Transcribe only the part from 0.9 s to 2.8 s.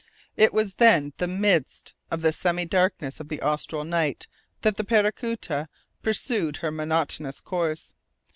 in the midst of the semi